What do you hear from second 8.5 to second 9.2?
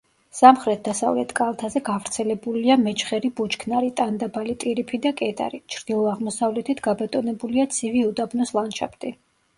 ლანდშაფტი.